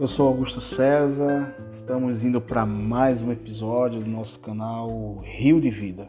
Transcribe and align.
Eu 0.00 0.08
sou 0.08 0.28
Augusto 0.28 0.62
César, 0.62 1.54
estamos 1.70 2.24
indo 2.24 2.40
para 2.40 2.64
mais 2.64 3.20
um 3.20 3.30
episódio 3.30 4.00
do 4.00 4.08
nosso 4.08 4.40
canal 4.40 5.18
Rio 5.18 5.60
de 5.60 5.68
Vida. 5.68 6.08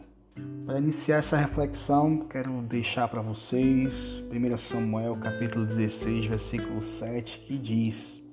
Para 0.64 0.78
iniciar 0.78 1.18
essa 1.18 1.36
reflexão, 1.36 2.20
quero 2.20 2.62
deixar 2.62 3.06
para 3.08 3.20
vocês 3.20 4.24
1 4.32 4.56
Samuel 4.56 5.14
capítulo 5.16 5.66
16, 5.66 6.24
versículo 6.24 6.82
7, 6.82 7.40
que 7.40 7.58
diz: 7.58 8.24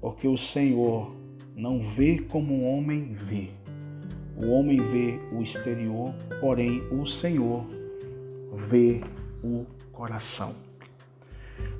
Porque 0.00 0.26
o 0.26 0.38
Senhor 0.38 1.14
não 1.54 1.82
vê 1.90 2.18
como 2.30 2.54
o 2.54 2.64
homem 2.64 3.12
vê. 3.12 3.50
O 4.34 4.48
homem 4.50 4.78
vê 4.78 5.20
o 5.30 5.42
exterior, 5.42 6.14
porém 6.40 6.82
o 6.90 7.04
Senhor 7.04 7.66
vê 8.70 9.02
o 9.44 9.66
coração. 9.92 10.69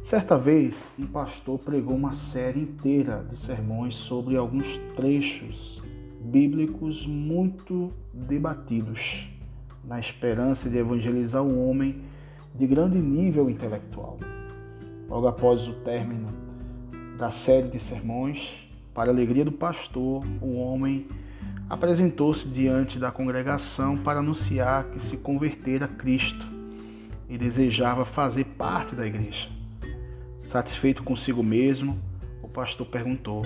Certa 0.03 0.37
vez, 0.37 0.91
um 0.99 1.07
pastor 1.07 1.59
pregou 1.59 1.95
uma 1.95 2.13
série 2.15 2.61
inteira 2.61 3.25
de 3.29 3.37
sermões 3.37 3.95
sobre 3.95 4.37
alguns 4.37 4.79
trechos 4.97 5.81
bíblicos 6.21 7.07
muito 7.07 7.93
debatidos, 8.13 9.29
na 9.85 10.01
esperança 10.01 10.69
de 10.69 10.79
evangelizar 10.79 11.43
um 11.43 11.69
homem 11.69 12.03
de 12.55 12.67
grande 12.67 12.99
nível 12.99 13.49
intelectual. 13.49 14.19
Logo 15.09 15.29
após 15.29 15.69
o 15.69 15.75
término 15.75 16.29
da 17.17 17.31
série 17.31 17.69
de 17.69 17.79
sermões, 17.79 18.69
para 18.93 19.11
alegria 19.11 19.45
do 19.45 19.53
pastor, 19.53 20.25
o 20.41 20.57
homem 20.57 21.07
apresentou-se 21.69 22.49
diante 22.49 22.99
da 22.99 23.13
congregação 23.13 23.97
para 23.97 24.19
anunciar 24.19 24.85
que 24.87 25.01
se 25.01 25.17
convertera 25.17 25.85
a 25.85 25.89
Cristo 25.89 26.45
e 27.29 27.39
desejava 27.39 28.05
fazer 28.05 28.45
parte 28.45 28.97
da 28.97 29.07
igreja. 29.07 29.60
Satisfeito 30.51 31.05
consigo 31.05 31.45
mesmo, 31.45 31.97
o 32.43 32.49
pastor 32.49 32.85
perguntou: 32.85 33.43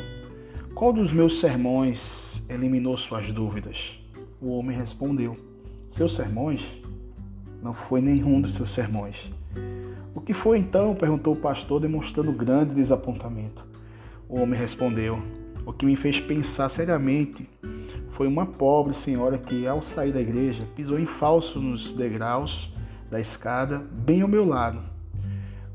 Qual 0.74 0.90
dos 0.90 1.12
meus 1.12 1.38
sermões 1.38 2.00
eliminou 2.48 2.96
suas 2.96 3.30
dúvidas? 3.30 3.92
O 4.40 4.56
homem 4.56 4.74
respondeu: 4.74 5.36
Seus 5.90 6.16
sermões? 6.16 6.66
Não 7.62 7.74
foi 7.74 8.00
nenhum 8.00 8.40
dos 8.40 8.54
seus 8.54 8.70
sermões. 8.70 9.18
O 10.14 10.20
que 10.22 10.32
foi 10.32 10.56
então? 10.56 10.94
perguntou 10.94 11.34
o 11.34 11.38
pastor, 11.38 11.78
demonstrando 11.78 12.32
grande 12.32 12.74
desapontamento. 12.74 13.66
O 14.26 14.40
homem 14.40 14.58
respondeu: 14.58 15.22
O 15.66 15.74
que 15.74 15.84
me 15.84 15.96
fez 15.96 16.18
pensar 16.18 16.70
seriamente 16.70 17.46
foi 18.12 18.26
uma 18.26 18.46
pobre 18.46 18.94
senhora 18.94 19.36
que, 19.36 19.66
ao 19.66 19.82
sair 19.82 20.10
da 20.14 20.22
igreja, 20.22 20.66
pisou 20.74 20.98
em 20.98 21.04
falso 21.04 21.60
nos 21.60 21.92
degraus 21.92 22.72
da 23.10 23.20
escada, 23.20 23.76
bem 23.76 24.22
ao 24.22 24.28
meu 24.28 24.46
lado. 24.46 24.93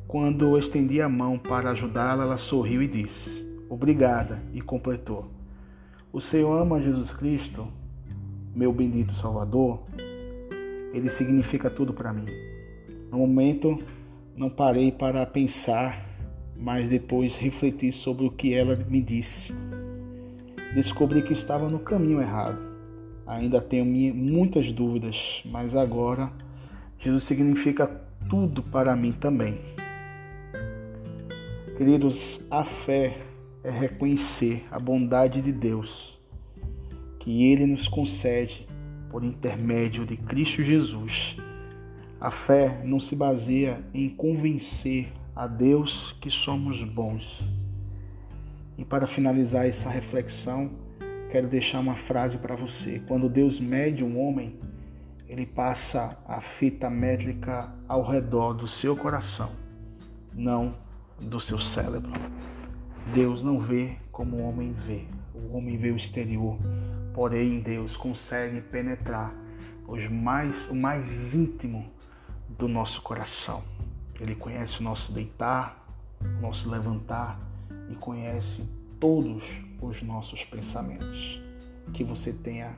Quando 0.10 0.58
estendi 0.58 1.00
a 1.04 1.08
mão 1.08 1.38
para 1.38 1.70
ajudá-la, 1.70 2.24
ela 2.24 2.38
sorriu 2.38 2.82
e 2.82 2.88
disse: 2.88 3.46
Obrigada, 3.70 4.42
e 4.52 4.60
completou: 4.60 5.30
O 6.12 6.20
Senhor 6.20 6.52
ama 6.60 6.82
Jesus 6.82 7.14
Cristo, 7.14 7.68
meu 8.56 8.74
bendito 8.74 9.14
Salvador? 9.14 9.84
Ele 10.96 11.12
significa 11.12 11.70
tudo 11.70 11.94
para 11.94 12.12
mim. 12.12 12.26
No 13.12 13.20
momento, 13.20 13.78
não 14.36 14.50
parei 14.50 14.92
para 14.92 15.24
pensar, 15.28 16.04
mas 16.58 16.90
depois 16.90 17.36
refleti 17.36 17.92
sobre 17.92 18.26
o 18.26 18.32
que 18.32 18.52
ela 18.52 18.76
me 18.76 19.04
disse. 19.04 19.54
Descobri 20.74 21.22
que 21.22 21.34
estava 21.34 21.70
no 21.70 21.78
caminho 21.78 22.20
errado. 22.20 22.58
Ainda 23.28 23.62
tenho 23.62 23.86
muitas 23.86 24.72
dúvidas, 24.72 25.44
mas 25.46 25.76
agora 25.76 26.32
Jesus 26.98 27.26
significa 27.26 27.86
tudo 28.28 28.64
para 28.64 28.96
mim 28.96 29.12
também. 29.12 29.78
Queridos, 31.80 32.42
a 32.52 32.66
fé 32.66 33.22
é 33.64 33.72
reconhecer 33.72 34.66
a 34.70 34.78
bondade 34.78 35.42
de 35.42 35.50
Deus 35.50 36.20
que 37.22 37.46
Ele 37.46 37.66
nos 37.66 37.88
concede 37.88 38.68
por 39.10 39.24
intermédio 39.24 40.06
de 40.06 40.18
Cristo 40.18 40.62
Jesus. 40.62 41.38
A 42.20 42.32
fé 42.32 42.82
não 42.84 43.00
se 43.00 43.16
baseia 43.16 43.82
em 43.94 44.10
convencer 44.10 45.08
a 45.34 45.48
Deus 45.48 46.14
que 46.20 46.30
somos 46.30 46.84
bons. 46.84 47.48
E 48.78 48.84
para 48.84 49.08
finalizar 49.08 49.66
essa 49.66 49.90
reflexão, 49.90 50.72
quero 51.32 51.48
deixar 51.48 51.80
uma 51.80 51.96
frase 51.96 52.40
para 52.40 52.58
você. 52.58 53.02
Quando 53.08 53.30
Deus 53.30 53.58
mede 53.58 54.04
um 54.04 54.20
homem, 54.20 54.60
ele 55.30 55.46
passa 55.46 56.10
a 56.28 56.42
fita 56.42 56.90
métrica 56.90 57.74
ao 57.88 58.06
redor 58.06 58.52
do 58.52 58.68
seu 58.68 58.98
coração, 58.98 59.52
não 60.34 60.89
do 61.22 61.40
seu 61.40 61.60
cérebro. 61.60 62.12
Deus 63.14 63.42
não 63.44 63.60
vê 63.60 63.98
como 64.12 64.38
o 64.38 64.48
homem 64.48 64.72
vê. 64.74 65.06
O 65.34 65.56
homem 65.56 65.78
vê 65.78 65.92
o 65.92 65.98
exterior, 65.98 66.58
porém 67.14 67.62
Deus 67.62 67.96
consegue 67.96 68.62
penetrar 68.62 69.34
os 69.88 70.08
mais, 70.10 70.70
o 70.70 70.76
mais 70.76 71.34
íntimo 71.34 71.86
do 72.58 72.68
nosso 72.68 73.02
coração. 73.02 73.64
Ele 74.20 74.36
conhece 74.36 74.80
o 74.80 74.84
nosso 74.84 75.12
deitar, 75.12 75.88
o 76.22 76.42
nosso 76.42 76.70
levantar 76.70 77.40
e 77.90 77.96
conhece 77.96 78.64
todos 79.00 79.44
os 79.82 80.02
nossos 80.02 80.44
pensamentos. 80.44 81.42
Que 81.94 82.04
você 82.04 82.32
tenha 82.32 82.76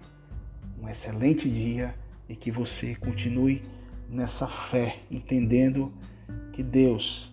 um 0.82 0.88
excelente 0.88 1.50
dia 1.50 1.96
e 2.30 2.36
que 2.36 2.52
você 2.52 2.96
continue 2.96 3.62
nessa 4.08 4.48
fé, 4.48 5.00
entendendo 5.10 5.92
que 6.54 6.62
Deus 6.62 7.32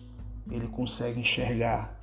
ele 0.51 0.67
consegue 0.67 1.19
enxergar 1.19 1.99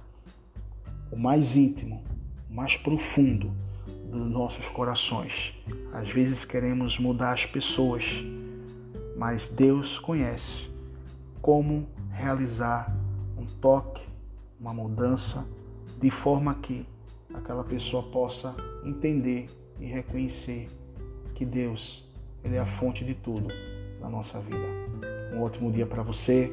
o 1.11 1.17
mais 1.17 1.57
íntimo, 1.57 2.03
o 2.51 2.55
mais 2.55 2.77
profundo 2.77 3.51
dos 4.11 4.31
nossos 4.31 4.69
corações. 4.69 5.55
Às 5.93 6.11
vezes 6.11 6.45
queremos 6.45 6.99
mudar 6.99 7.33
as 7.33 7.47
pessoas, 7.47 8.05
mas 9.17 9.49
Deus 9.49 9.99
conhece 9.99 10.71
como 11.41 11.87
realizar 12.11 12.95
um 13.39 13.45
toque, 13.45 14.03
uma 14.61 14.73
mudança, 14.73 15.47
de 16.01 16.11
forma 16.11 16.55
que 16.55 16.87
aquela 17.33 17.65
pessoa 17.65 18.03
possa 18.03 18.55
entender 18.85 19.47
e 19.79 19.87
reconhecer 19.87 20.67
que 21.35 21.45
Deus 21.45 22.05
ele 22.43 22.57
é 22.57 22.61
a 22.61 22.67
fonte 22.79 23.05
de 23.05 23.15
tudo 23.15 23.49
na 24.01 24.09
nossa 24.09 24.39
vida. 24.41 24.65
Um 25.35 25.43
ótimo 25.43 25.71
dia 25.71 25.87
para 25.87 26.03
você. 26.03 26.53